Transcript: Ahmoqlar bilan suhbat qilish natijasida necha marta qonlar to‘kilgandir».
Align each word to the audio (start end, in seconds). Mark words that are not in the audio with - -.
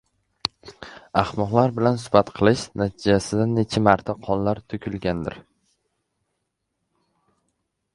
Ahmoqlar 1.21 1.73
bilan 1.75 1.99
suhbat 2.05 2.33
qilish 2.41 2.65
natijasida 2.83 3.47
necha 3.53 3.85
marta 3.91 4.19
qonlar 4.29 4.65
to‘kilgandir». 4.71 5.41